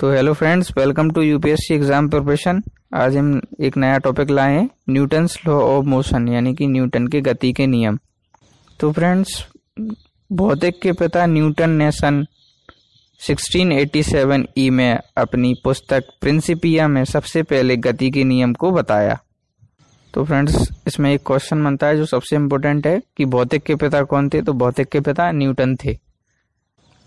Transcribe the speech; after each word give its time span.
तो 0.00 0.10
hello 0.12 0.32
friends 0.32 0.70
welcome 0.76 1.10
to 1.10 1.22
UPSC 1.22 1.74
exam 1.74 2.08
preparation 2.08 2.62
आज 2.94 3.16
हम 3.16 3.40
एक 3.60 3.76
नया 3.76 3.96
टॉपिक 3.98 4.30
लाए 4.30 4.52
हैं 4.54 4.68
न्यूटन्स 4.88 5.36
लॉ 5.46 5.54
ऑफ़ 5.60 5.86
मोशन 5.86 6.28
यानी 6.28 6.54
कि 6.54 6.66
न्यूटन 6.66 7.06
के 7.06 7.20
गति 7.20 7.52
के 7.52 7.66
नियम। 7.66 7.98
तो 8.80 8.92
फ्रेंड्स 8.92 9.44
भौतिक 10.30 10.80
के 10.82 10.92
पिता 10.92 11.26
न्यूटन 11.26 11.70
ने 11.70 11.90
सन 11.92 12.24
1687 13.20 14.46
ई 14.58 14.70
में 14.70 14.98
अपनी 15.16 15.54
पुस्तक 15.64 16.12
प्रिंसिपिया 16.20 16.88
में 16.88 17.04
सबसे 17.04 17.42
पहले 17.42 17.76
गति 17.76 18.10
के 18.10 18.24
नियम 18.24 18.52
को 18.54 18.70
बताया। 18.70 19.18
तो 20.14 20.24
फ्रेंड्स 20.24 20.68
इसमें 20.86 21.12
एक 21.12 21.26
क्वेश्चन 21.26 21.64
बनता 21.64 21.86
है 21.86 21.96
जो 21.96 22.06
सबसे 22.06 22.36
इम्पोर्टेंट 22.36 22.86
है 22.86 23.00
कि 23.16 23.24
भौतिक 23.26 23.62
के 23.62 23.74
पिता 23.74 24.02
कौन 24.02 24.28
थे? 24.28 24.42
तो 24.42 24.52
भौतिक 24.52 24.88
के 24.88 25.00
पिता 25.00 25.30
न्यूटन 25.32 25.76
थे। 25.76 25.98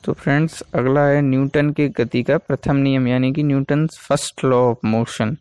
तो 0.03 0.13
फ्रेंड्स 0.13 0.61
अगला 0.75 1.01
है 1.01 1.21
न्यूटन 1.21 1.69
के 1.69 1.87
गति 1.89 2.21
का 2.23 2.37
प्रथम 2.37 2.75
नियम, 2.75 3.07
यानी 3.07 3.31
कि 3.33 3.43
Newton 3.43 3.85
first 3.99 4.43
law 4.45 4.57
of 4.61 4.85
motion. 4.85 5.35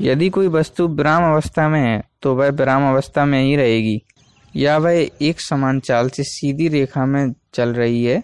यदि 0.00 0.28
कोई 0.30 0.48
वस्तु 0.48 0.86
विराम 0.88 1.24
अवस्था 1.24 1.68
में 1.68 1.80
है 1.80 2.02
तो 2.22 2.34
वह 2.34 2.50
विराम 2.50 2.88
अवस्था 2.88 3.24
में 3.24 3.40
ही 3.42 3.56
रहेगी। 3.56 4.00
या 4.54 4.76
वह 4.78 5.06
एक 5.22 5.40
समान 5.40 5.80
चाल 5.80 6.08
से 6.08 6.22
सीधी 6.24 6.68
रेखा 6.68 7.04
में 7.06 7.34
चल 7.54 7.74
रही 7.74 8.04
है 8.04 8.22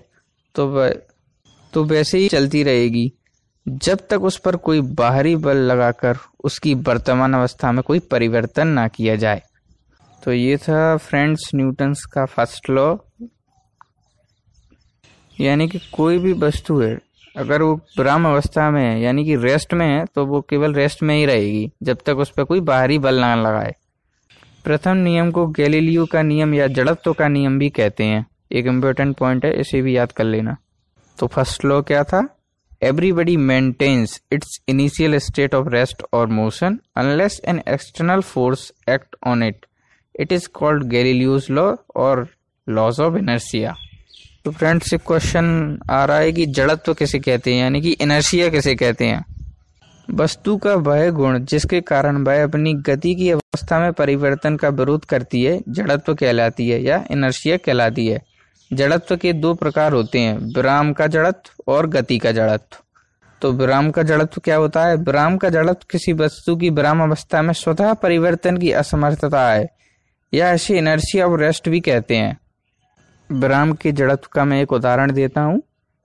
तो 0.54 0.66
वह 0.68 0.94
तो 1.72 1.84
वैसे 1.84 2.18
ही 2.18 2.28
चलती 2.28 2.62
रहेगी। 2.62 3.12
जब 3.66 3.98
तक 4.10 4.22
उस 4.22 4.36
पर 4.38 4.56
कोई 4.56 4.80
बाहरी 4.80 5.34
बल 5.36 5.56
लगाकर 5.62 6.18
उसकी 6.44 6.74
वर्तमान 6.76 7.34
अवस्था 7.34 7.72
में 7.72 7.82
कोई 7.82 7.98
परिवर्तन 8.10 8.68
ना 8.68 8.86
किया 8.88 9.16
जाए। 9.16 9.42
तो 10.22 10.32
ये 10.32 10.56
था 10.58 10.96
फ्रेंड्स 10.96 11.50
न्यूटन्स 11.54 12.04
का 12.04 12.24
फ़र्स्ट 12.26 12.70
लॉ। 12.70 12.94
यानी 15.40 15.68
कि 15.68 15.78
कोई 15.92 16.18
भी 16.18 16.32
वस्तु 16.32 16.80
है, 16.80 16.98
अगर 17.36 17.62
वो 17.62 17.74
विराम 17.98 18.26
अवस्था 18.28 18.70
में 18.70 18.82
है, 18.82 19.00
यानी 19.00 19.24
कि 19.24 19.36
रेस्ट 19.36 19.74
में 19.74 19.86
है 19.86 20.04
तो 20.14 20.24
वो 20.26 20.40
केवल 20.40 20.74
रेस्ट 20.74 21.02
में 21.02 21.14
ही 21.16 21.24
रहेगी, 21.26 21.70
जब 21.82 21.98
तक 22.06 22.18
उस 22.18 22.30
पर 22.30 22.44
कोई 22.44 22.60
बाहरी 22.62 22.98
बल 22.98 23.20
ना 23.20 23.34
लगाए। 23.34 23.74
प्रथम 24.64 24.96
नियम 24.96 25.30
को 25.30 25.46
गैलीलियो 25.48 26.06
का 26.06 26.22
नियम 26.22 26.54
या 26.54 26.66
जड़त्व 26.68 27.12
का 27.12 27.28
नियम 27.28 27.58
भी 27.58 27.68
कहते 27.70 28.04
हैं। 28.04 28.26
एक 28.52 28.66
इम्पोर्टेंट 28.66 29.16
पॉइंट 29.16 29.44
है, 29.44 29.52
इसे 29.60 29.82
भी 29.82 29.96
याद 29.96 30.12
कर 30.12 30.24
लेना। 30.24 30.56
तो 31.18 31.26
फ़र्स्ट 31.26 31.64
लॉ 31.64 31.80
क्या 31.82 32.02
था? 32.04 32.26
Everybody 32.82 33.36
maintains 33.36 34.20
its 34.32 34.60
initial 34.68 35.16
state 35.18 35.54
of 35.54 35.68
rest 35.68 36.02
और 36.12 36.26
motion 36.26 36.78
unless 36.96 37.40
an 37.48 37.60
external 37.68 38.20
force 38.20 38.72
act 38.88 39.16
on 39.26 39.42
it 39.42 39.66
it 40.14 40.32
is 40.32 40.48
called 40.54 40.84
Galileo's 40.84 41.46
law 41.50 41.74
और 41.96 42.26
लॉज 42.66 43.00
ऑफ़ 43.00 43.16
इनर्सिया 43.16 43.74
तो 44.44 44.50
फ्रेंड्स 44.50 44.94
एक 44.94 45.00
क्वेश्चन 45.06 45.78
आ 45.90 46.04
रहा 46.04 46.16
है 46.16 46.32
कि 46.32 46.46
जड़त्व 46.46 46.94
किसे 46.94 47.18
कहते 47.18 47.54
हैं? 47.54 47.62
यानी 47.62 47.80
कि 47.80 47.90
इनर्शिया 47.90 48.48
किसे 48.48 48.74
कहते 48.74 49.04
हैं? 49.04 49.24
वस्तु 50.10 50.56
का 50.56 50.74
वह 50.74 51.10
गुण 51.10 51.44
जिसके 51.44 51.80
कारण 51.80 52.16
वह 52.16 52.44
अपनी 52.44 52.74
गति 52.74 53.14
की 53.14 53.30
अवस्था 53.30 53.80
में 53.80 53.92
परिवर्तन 53.92 54.56
का 54.56 54.68
विरोध 54.68 55.04
करती 55.04 55.42
है, 55.42 55.60
जड़त्व 55.68 56.14
कहलाती 56.14 56.68
है 56.68 56.82
या 56.82 57.04
इनर्शिया 57.10 57.56
कहलाती 57.56 58.06
है। 58.06 58.22
जड़त्व 58.72 59.16
के 59.16 59.32
दो 59.32 59.54
प्रकार 59.54 59.92
होते 59.92 60.18
हैं, 60.18 60.38
विराम 60.38 60.92
का 60.92 61.06
जड़त्व 61.06 61.72
और 61.72 61.86
गति 61.86 62.18
का 62.18 62.32
जड़त्व। 62.32 62.76
तो 63.42 63.52
विराम 63.52 63.90
का 63.90 64.02
जड़त्व 64.02 64.40
क्या 64.44 64.56
होता 64.56 64.84
है? 64.84 64.96
विराम 64.96 65.36
का 65.36 65.48
जड़त्व 65.48 65.86
किसी 65.90 66.12
वस्तु 66.12 66.56
की 66.56 66.70
विराम 66.70 67.02
अवस्था 67.02 67.42
में 67.42 67.54
स्वतः 67.54 67.92
परिवर्तन 67.92 68.56
की 68.56 68.72
असमर्थता 68.72 69.52
है। 69.52 69.68
या 70.34 70.52
इसे 70.52 70.78
इनर्शिया 70.78 71.26
और 71.26 71.40
रेस्ट 71.40 71.68
भी 71.68 71.80
कहते 71.80 72.16
हैं। 72.16 72.39
विराम 73.32 73.72
के 73.72 73.92
जड़त्व 73.92 74.28
का 74.32 74.44
मैं 74.44 74.60
एक 74.62 74.72
उदाहरण 74.72 75.12
देता 75.12 75.40
हूँ। 75.40 75.60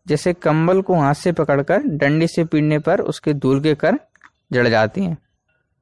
जैसे 0.07 0.33
कंबल 0.33 0.81
को 0.81 0.95
हाथ 0.95 1.13
से 1.13 1.31
पकड़कर, 1.31 1.77
डंडी 1.79 2.27
से 2.27 2.43
पीड़ने 2.45 2.79
पर 2.79 3.01
उसके 3.01 3.33
धूल 3.33 3.61
के 3.61 3.73
कर 3.75 3.99
जड़ 4.53 4.67
जाती 4.67 5.03
हैं। 5.03 5.17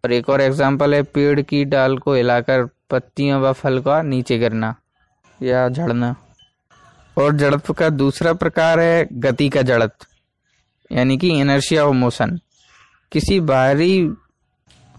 और 0.04 0.12
एक 0.12 0.30
और 0.30 0.42
एग्ज़ाम्पल 0.42 0.94
है, 0.96 1.04
पेड़ 1.04 1.42
की 1.42 1.64
डाल 1.66 1.98
को 1.98 2.14
हिलाकर 2.14 2.66
पत्तियों 2.90 3.42
व 3.42 3.52
फल 3.54 3.80
का 3.80 4.02
नीचे 4.02 4.38
गिरना 4.38 4.76
या 5.40 5.68
झड़ना। 5.70 6.16
और 7.18 7.36
जड़त्व 7.36 7.74
का 7.74 7.90
दूसरा 7.90 8.34
प्रकार 8.34 8.80
है, 8.80 9.08
गति 9.14 9.50
का 9.50 9.62
जड़त्व, 9.62 10.06
यानी 10.92 11.18
कि 11.18 11.30
इनर्शिया 11.32 11.86
ऑफ़ 11.86 11.94
मोशन 11.94 12.40
किसी 13.12 13.40
बाहरी 13.42 14.08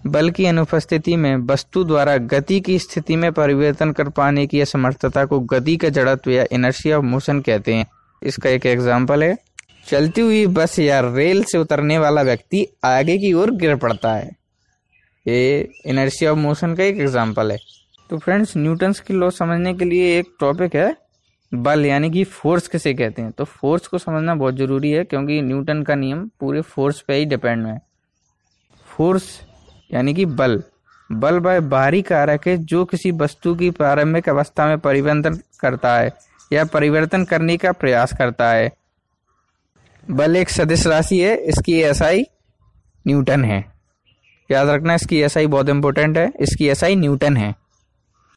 बल 0.04 0.30
की 0.30 0.46
अनुपस्थिति 0.46 1.16
में 1.16 1.36
वस्तु 1.46 1.82
द्वारा 1.84 2.16
गति 2.26 2.60
की 2.60 2.78
स्थिति 2.78 3.16
में 3.16 3.32
परिवर्तन 3.32 3.92
कर 3.92 4.08
पाने 4.08 4.46
की 4.46 4.60
असमर्थता 4.60 5.24
को 5.24 5.38
गति 5.42 5.76
का 5.76 5.88
जड़त्व 5.88 6.30
या 6.30 6.44
इनर्शिया 6.52 6.98
ऑफ़ 6.98 7.04
मोशन 7.04 7.40
कहते 7.40 7.74
हैं। 7.74 7.86
इसका 8.22 8.50
एक 8.50 8.66
एग्ज़ाम्पल 8.66 9.22
है। 9.24 9.36
चलती 9.86 10.20
हुई 10.20 10.46
बस 10.48 10.78
या 10.78 11.00
रेल 11.00 11.42
से 11.44 11.58
उतरने 11.58 11.98
वाला 11.98 12.22
व्यक्ति 12.22 12.66
आगे 12.84 13.16
की 13.18 13.32
ओर 13.32 13.50
गिर 13.52 13.76
पड़ता 13.76 14.12
है। 14.14 14.30
ये 15.26 15.70
इनर्शिया 15.86 16.32
ऑफ़ 16.32 16.38
मोशन 16.38 16.74
का 16.74 16.84
एक 16.84 16.98
एग्ज़ाम्पल 16.98 17.52
है। 17.52 17.58
तो 18.10 18.18
फ्रेंड्स 18.18 18.56
न्यूटन्स 18.56 19.00
की 19.00 19.14
लॉ 19.14 19.30
समझने 19.30 19.74
के 19.74 19.84
लिए 19.84 20.18
एक 20.18 20.34
टॉपिक 20.40 20.76
है। 20.76 20.94
बल 21.52 21.86
यानी 21.86 22.10
कि 22.10 22.24
फोर्स 22.24 22.68
किसे 22.68 22.94
कहते 22.94 23.22
हैं? 23.22 23.30
तो 23.30 23.44
फोर्स 23.44 23.86
को 23.86 23.98
समझना 23.98 24.34
बहुत 24.34 24.56
ज़रूरी 24.56 24.90
है, 24.90 25.04
क्योंकि 25.04 25.40
न्यूटन 25.42 25.82
का 25.82 25.94
नियम 25.94 26.28
पूरे 26.40 26.60
फोर्स 26.60 27.00
पे 27.00 27.14
ही 27.14 27.24
डिपेंड 27.24 27.66
है। 27.66 27.80
फोर्स 28.88 29.40
यानी 29.94 30.14
कि 30.14 30.24
बल। 30.24 30.62
बल 31.12 31.38
वह 31.38 31.60
बाहरी 31.60 32.02
कारक 32.02 32.48
है 32.48 32.56
जो 32.58 32.84
किसी 32.84 33.10
वस्तु 33.10 33.54
की 33.54 33.70
प्रारंभिक 33.70 34.28
अवस्था 34.28 34.66
में 34.66 34.78
परिवर्तन 34.78 35.40
करता 35.60 35.98
है 35.98 36.12
या 36.52 36.64
परिवर्तन 36.64 37.24
करने 37.24 37.56
का 37.56 37.72
प्रयास 37.72 38.12
करता 38.12 38.50
है। 38.50 38.72
बल 40.10 40.36
एक 40.36 40.48
सदिश 40.48 40.86
राशि 40.86 41.18
है, 41.18 41.36
इसकी 41.36 41.80
एसआई 41.80 42.24
न्यूटन 43.06 43.44
है। 43.44 43.64
याद 44.50 44.68
रखना, 44.68 44.94
इसकी 44.94 45.20
एसआई 45.20 45.46
बहुत 45.46 45.68
इंपॉर्टेंट 45.68 46.18
है, 46.18 46.32
इसकी 46.40 46.68
एसआई 46.68 46.96
न्यूटन 46.96 47.36
है। 47.36 47.54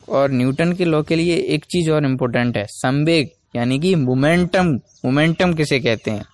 और 0.10 0.32
न्यूटन 0.32 0.74
के 0.74 0.86
लॉ 0.86 1.04
के 1.04 1.16
लिए 1.16 1.36
एक 1.36 1.66
चीज़ 1.66 1.92
और 1.92 2.06
इम्पोर्टेंट 2.06 2.58
है, 2.58 2.66
संवेग, 2.66 3.30
यानी 3.56 3.80
कि 3.80 3.96
मोमेंटम 3.96 4.66
मोमेंटम 5.06 5.54
किसे 5.54 5.80
कहते 5.80 6.12
हैं? 6.12 6.26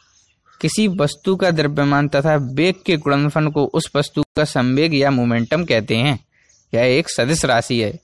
किसी 0.63 0.87
वस्तु 0.87 1.35
का 1.35 1.51
द्रव्यमान 1.51 2.07
तथा 2.07 2.35
वेग 2.35 2.75
के 2.85 2.97
गुणनफल 2.97 3.47
को 3.47 3.65
उस 3.65 3.91
वस्तु 3.95 4.23
का 4.23 4.43
संवेग 4.43 4.95
या 4.95 5.11
मोमेंटम 5.11 5.65
कहते 5.65 5.95
हैं। 5.95 6.25
यह 6.73 6.81
एक 6.81 7.09
सदिश 7.09 7.45
राशि 7.45 7.81
है। 7.81 7.99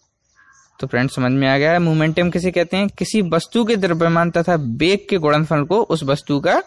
तो 0.80 0.88
फ्रेंड 0.88 1.10
समझ 1.10 1.32
में 1.32 1.48
आ 1.48 1.58
गया 1.58 1.72
है? 1.72 1.80
मोमेंटम 1.80 2.30
किसे 2.30 2.52
कहते 2.52 2.78
हैं? 2.78 2.88
किसी 2.88 3.22
वस्तु 3.22 3.66
के 3.66 3.76
द्रव्यमान 3.76 4.32
तथा 4.32 4.56
वेग 4.56 5.08
के 5.10 5.18
गुणनफल 5.18 5.64
को 5.64 5.82
उस 5.82 6.04
वस्तु 6.04 6.40
का 6.40 6.64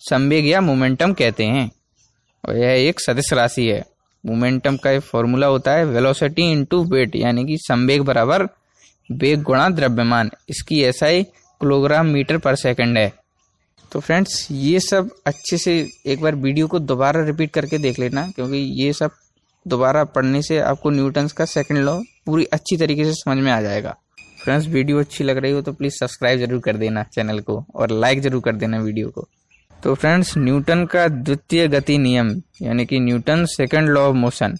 संवेग 0.00 0.46
या 0.46 0.60
मोमेंटम 0.60 1.12
कहते 1.12 1.44
हैं। 1.44 1.72
और 2.48 2.56
यह 2.56 2.88
एक 2.88 3.00
सदिश 3.00 3.32
राशि 3.32 3.66
है। 3.66 3.84
मोमेंटम 4.26 4.76
का 4.76 4.90
एक 4.90 5.02
फॉर्मूला 5.02 5.46
होता 5.46 5.72
है 5.72 5.84
वेलोसिटी 5.84 6.52
इंटू 6.52 6.84
वेट 6.84 7.16
यानी 7.16 7.44
कि 7.44 7.56
संवेग 7.56 8.02
बराबर 8.02 8.42
वेग 9.12 9.42
गुणा 9.42 9.68
द्रव्यमान। 9.68 10.30
इसकी 10.48 10.82
एसआई 10.82 11.22
किलोग्राम 11.22 12.06
मीटर 12.06 12.38
पर 12.38 12.54
सेकंड 12.54 12.98
है। 12.98 13.23
तो 13.94 14.00
फ्रेंड्स, 14.00 14.46
ये 14.50 14.78
सब 14.80 15.10
अच्छे 15.26 15.56
से 15.58 15.72
एक 16.06 16.20
बार 16.20 16.34
वीडियो 16.36 16.66
को 16.68 16.78
दोबारा 16.80 17.20
रिपीट 17.24 17.50
करके 17.52 17.78
देख 17.78 17.98
लेना, 17.98 18.26
क्योंकि 18.36 18.56
ये 18.56 18.92
सब 18.92 19.10
दोबारा 19.66 20.02
पढ़ने 20.06 20.40
से 20.42 20.58
आपको 20.60 20.90
न्यूटन्स 20.90 21.32
का 21.32 21.44
सेकंड 21.44 21.78
लॉ 21.78 21.96
पूरी 22.26 22.44
अच्छी 22.52 22.76
तरीके 22.76 23.04
से 23.04 23.12
समझ 23.14 23.36
में 23.38 23.50
आ 23.52 23.60
जाएगा। 23.62 23.94
फ्रेंड्स, 24.42 24.66
वीडियो 24.66 25.00
अच्छी 25.00 25.24
लग 25.24 25.36
रही 25.36 25.52
हो 25.52 25.60
तो 25.62 25.72
प्लीज़ 25.72 25.94
सब्सक्राइब 25.94 26.40
ज़रूर 26.40 26.60
कर 26.60 26.76
देना 26.76 27.02
चैनल 27.04 27.38
को 27.40 27.64
और 27.74 27.90
लाइक 27.92 28.20
ज़रूर 28.22 28.42
कर 28.42 28.54
देना 28.54 28.78
वीडियो 28.78 29.10
को। 29.10 29.26
तो 29.82 29.94
फ्रेंड्स, 29.94 30.36
न्यूटन 30.38 30.84
का 30.86 31.06
द्वितीय 31.08 31.66
गति 31.68 31.98
नियम, 31.98 32.34
यानी 32.62 32.86
कि 32.86 33.00
Newton 33.00 33.44
second 33.46 33.88
law 33.88 34.08
of 34.08 34.16
motion 34.16 34.56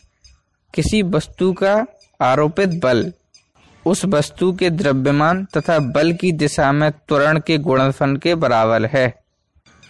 किसी 0.75 1.03
वस्तु 1.03 1.53
का 1.55 1.75
आरोपित 2.21 2.79
बल, 2.83 3.13
उस 3.85 4.05
वस्तु 4.07 4.53
के 4.53 4.71
द्रव्यमान 4.71 5.45
तथा 5.57 5.79
बल 5.91 6.13
की 6.13 6.33
दिशा 6.35 6.71
में 6.73 6.91
त्वरण 6.91 7.41
के 7.47 7.59
गुणनफल 7.61 8.17
के 8.17 8.35
बराबर 8.37 8.87
है। 8.87 9.07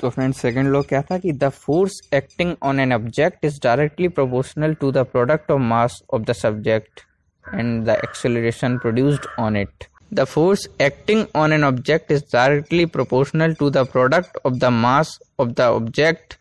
तो 0.05 0.11
फ्रेंड 0.11 0.35
सेकंड 0.35 0.69
लॉ 0.69 0.81
क्या 0.83 1.01
था 1.03 1.17
कि 1.19 1.33
the 1.33 1.49
force 1.49 2.01
acting 2.15 2.55
on 2.63 2.81
an 2.81 2.93
object 2.93 3.45
is 3.45 3.59
directly 3.65 4.09
proportional 4.09 4.75
to 4.75 4.91
the 4.93 5.05
product 5.13 5.51
of 5.51 5.61
mass 5.61 5.99
of 6.15 6.23
the 6.23 6.33
subject 6.33 7.01
and 7.45 7.85
the 7.85 7.97
acceleration 8.05 8.77
produced 8.79 9.27
on 9.39 9.57
it 9.57 9.85
the 10.15 10.25
force 10.25 10.69
acting 10.81 11.25
on 11.37 11.53
an 11.53 11.65
object 11.65 12.13
is 12.13 12.23
directly 12.33 12.87
proportional 12.87 13.55
to 13.55 13.71
the 13.71 13.87
product 13.93 14.37
of 14.47 14.55
the 14.55 14.65
mass 14.65 15.19
of 15.41 15.49
the 15.51 15.61
object 15.61 16.37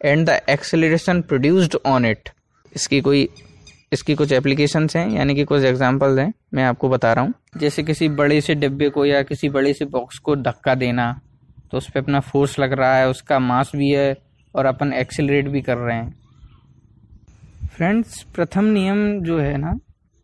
and 0.00 0.26
the 0.26 0.40
acceleration 0.48 1.22
produced 1.22 1.76
on 1.86 2.04
it 2.06 2.30
इसकी 2.76 3.00
कोई, 3.00 3.28
इसकी 3.92 4.14
कुछ 4.14 4.32
applications 4.32 4.96
हैं? 4.96 5.08
यानी 5.10 5.34
कि 5.34 5.44
कुछ 5.44 5.64
examples 5.64 6.18
हैं? 6.18 6.32
मैं 6.54 6.64
आपको 6.64 6.88
बता 6.88 7.12
रहा 7.12 7.24
हूँ। 7.24 7.34
जैसे 7.56 7.82
किसी 7.82 8.08
बड़े 8.08 8.40
से 8.40 8.54
डिब्बे 8.54 8.88
को 8.88 9.04
या 9.06 9.22
किसी 9.22 9.48
बड़े 9.48 9.72
से 9.72 9.84
बॉक्स 9.84 10.18
को 10.18 10.36
धक्का 10.36 10.74
देना 10.74 11.10
तो 11.72 11.78
उस 11.78 11.90
पर 11.90 12.00
अपना 12.00 12.20
फोर्स 12.20 12.58
लग 12.58 12.72
रहा 12.72 12.96
है, 12.96 13.08
उसका 13.08 13.38
मास 13.38 13.72
भी 13.76 13.90
है 13.90 14.16
और 14.54 14.66
अपन 14.66 14.92
एक्सिलरेट 14.92 15.48
भी 15.48 15.60
कर 15.62 15.76
रहे 15.76 15.96
हैं। 15.96 16.20
फ्रेंड्स 17.76 18.22
प्रथम 18.22 18.64
नियम 18.64 19.22
जो 19.22 19.38
है 19.38 19.56
ना, 19.56 19.78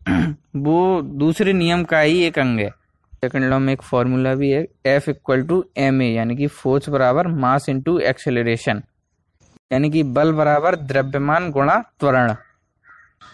वो 0.55 1.01
दूसरे 1.01 1.53
नियम 1.53 1.83
का 1.83 1.99
ही 1.99 2.23
एक 2.23 2.39
अंग 2.39 2.59
है। 2.59 2.69
सेकंड 3.13 3.43
लॉ 3.43 3.59
में 3.59 3.73
एक 3.73 3.81
फॉर्मूला 3.81 4.33
भी 4.35 4.49
है 4.51 4.67
F 4.85 5.09
equal 5.09 5.43
to 5.43 5.65
M 5.77 6.01
A 6.01 6.05
यानी 6.05 6.35
कि 6.35 6.47
फोर्स 6.47 6.89
बराबर 6.89 7.27
मास 7.27 7.69
इंटू 7.69 7.99
एक्सेलरेशन 7.99 8.81
यानी 9.71 9.89
कि 9.89 10.03
बल 10.03 10.31
बराबर 10.31 10.75
द्रव्यमान 10.75 11.49
गुणा 11.51 11.83
त्वरण। 11.99 12.33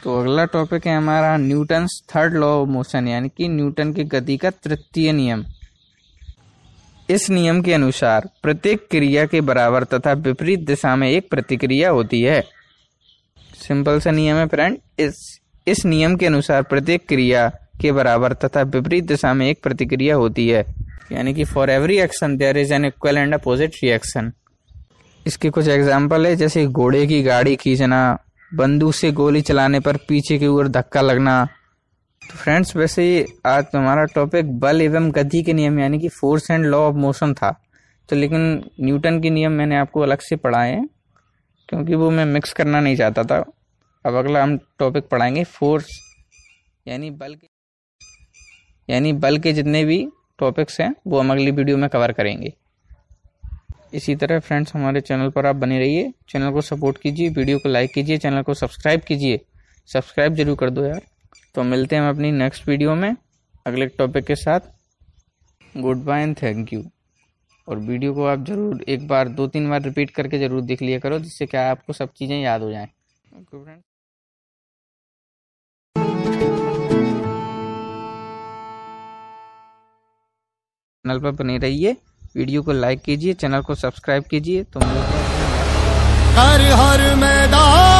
तो 0.04 0.20
अगला 0.22 0.46
टॉपिक 0.46 0.88
है 0.88 0.98
हमारा 0.98 1.38
Newton 1.38 1.88
third 2.16 2.34
law 2.34 2.48
of 2.48 2.70
motion 2.70 3.08
यानी 3.08 3.30
कि 3.30 3.48
न्यूटन 3.48 3.94
की 3.94 4.04
गति 4.04 4.38
का 4.38 4.50
तृतीय 4.50 5.12
नियम। 5.12 5.44
इस 7.14 7.30
नियम 7.30 7.62
के 7.62 7.74
अनुसार 7.74 8.28
प्रत्येक 8.44 8.88
क्रिया 8.92 9.26
के 9.26 9.42
बराबर 9.42 9.84
तथा 9.84 10.12
विपरीत 10.20 10.60
दिशा 10.60 10.96
में 10.96 11.10
एक 11.10 11.30
प्रतिक्रिया 11.30 11.90
होती 11.90 12.22
है। 12.22 12.42
सिंपल 13.58 14.00
सा 14.00 14.12
नियम 14.12 14.38
है 14.38 14.46
फ्रेंड। 14.48 14.78
इस 15.00 15.20
इस 15.68 15.86
नियम 15.86 16.16
के 16.16 16.26
अनुसार 16.26 16.64
प्रत्येक 16.64 17.06
क्रिया 17.08 17.48
के 17.82 17.92
बराबर 17.92 18.34
तथा 18.36 18.62
विपरीत 18.64 19.04
दिशा 19.04 19.34
में 19.34 19.48
एक 19.48 19.62
प्रतिक्रिया 19.64 20.16
होती 20.16 20.48
है। 20.48 20.66
यानी 21.12 21.34
कि 21.34 21.44
for 21.44 21.70
every 21.70 21.98
action 22.00 22.38
there 22.38 22.58
is 22.58 22.74
an 22.74 22.86
equal 22.86 23.18
and 23.18 23.34
opposite 23.34 23.76
reaction 23.84 24.32
इसके 25.26 25.50
कुछ 25.50 25.68
एग्ज़ाम्पल 25.68 26.26
है, 26.28 26.36
जैसे 26.36 26.66
घोड़े 26.68 27.06
की 27.08 27.22
गाड़ी 27.24 27.56
खींचना, 27.56 28.18
बंदूक 28.52 28.94
से 28.94 29.12
गोली 29.14 29.42
चलाने 29.42 29.80
पर 29.80 29.98
पीछे 30.10 30.38
की 30.38 30.48
ओर 30.48 30.68
धक्का 30.70 31.02
लगना 31.02 31.48
तो 32.24 32.38
फ्रेंड्स 32.38 32.76
वैसे 32.76 33.04
ही 33.04 33.26
आज 33.46 33.66
हमारा 33.76 34.04
टॉपिक 34.14 34.52
बल 34.60 34.82
एवं 34.82 35.12
गति 35.12 35.42
के 35.44 35.54
नियम, 35.54 35.80
यानी 35.80 36.00
कि 36.00 36.10
force 36.10 36.50
and 36.52 36.66
law 36.66 36.78
of 36.80 36.96
motion 36.98 37.34
था। 37.34 37.52
तो 38.10 38.16
लेकिन 38.16 38.64
न्यूटन 38.82 39.22
के 39.22 39.30
नियम 39.30 39.52
मैंने 39.52 39.78
आपको 39.78 40.02
अलग 40.02 40.20
से 40.20 40.36
पढ़ाए 40.38 40.72
हैं, 40.72 40.88
क्योंकि 41.70 41.96
वो 41.96 42.10
मैं 42.12 42.26
मिक्स 42.26 42.54
करना 42.54 42.80
नहीं 42.80 42.96
चाहता 42.96 43.24
था। 43.24 43.44
अब 44.06 44.16
अगला 44.16 44.44
हम 44.44 44.58
टॉपिक 44.80 45.08
पढ़ाएँगे 45.10 45.44
फोर्स 45.44 45.90
यानी 46.86 47.12
बल 47.12 47.36
के, 47.36 47.48
यानी 48.90 49.14
बल 49.16 49.38
के 49.38 49.54
जितने 49.54 49.84
भी 49.86 50.06
टॉपिक्स 50.40 50.80
हैं, 50.82 50.94
वो 51.08 51.20
हम 51.20 51.32
अगली 51.32 51.52
वीडियो 51.52 51.78
में 51.78 51.90
कवर 51.90 52.12
करेंगे। 52.12 52.54
इसी 53.94 54.16
तरह 54.16 54.40
फ्रेंड्स 54.40 54.76
हमारे 54.76 55.02
चैनल 55.02 55.30
पर 55.30 55.46
आप 55.46 55.56
बने 55.58 55.80
रहिए। 55.80 56.12
चैनल 56.30 56.52
को 56.52 56.62
सपोर्ट 56.64 56.98
कीजिए 56.98 57.30
वीडियो 57.32 57.58
को 57.60 57.70
लाइक 57.70 57.92
कीजिए 57.94 58.18
चैनल 58.18 58.42
को 58.42 58.54
सब्सक्राइब 58.56 59.02
कीजिए। 59.02 59.40
सब्सक्राइब 59.90 60.36
ज़रूर 60.36 60.56
कर 60.58 60.70
दो 60.70 60.86
यार। 60.86 61.02
तो 61.56 61.64
मिलते 61.64 61.96
हैं 61.96 62.02
हम 62.04 62.10
अपनी 62.10 62.32
नेक्स्ट 62.32 62.68
वीडियो 62.68 62.94
में। 62.96 63.16
अगले 63.68 63.86
टॉपिक 63.88 64.26
के 64.26 64.36
साथ। 64.36 64.60
Good 65.76 66.04
bye 66.06 66.22
and 66.24 66.36
thank 66.42 66.74
you 66.74 66.84
और 67.68 67.78
वीडियो 67.80 68.14
को 68.14 68.26
आप 68.28 68.46
ज़रूर 68.46 68.82
एक 68.84 69.08
बार, 69.08 69.28
दो 69.30 69.48
तीन 69.48 69.70
बार 69.70 69.82
रिपीट 69.84 70.12
करके 70.12 70.40
ज़रूर 70.40 70.62
देख 70.64 70.82
लिया 70.82 71.00
करो, 71.00 71.20
जिससे 71.20 71.46
क्या 71.46 71.70
आपको 71.72 71.94
सब 71.94 72.14
चीज़ें 72.18 72.40
याद 72.42 72.62
हो 72.62 72.72
जाएँ। 72.72 72.88
ओके 73.38 73.64
फ्रेंड 73.64 73.82
चैनल 81.06 81.20
पर 81.20 81.32
बने 81.34 81.58
रहिए। 81.60 81.96
वीडियो 82.36 82.62
को 82.64 82.72
लाइक 82.74 83.02
कीजिए 83.04 83.34
चैनल 83.36 83.62
को 83.62 83.76
सब्सक्राइब 83.78 84.24
कीजिए 84.30 84.64
तो 84.66 84.80
हर 86.40 86.62
हर 86.74 87.16
मैदान 87.16 87.93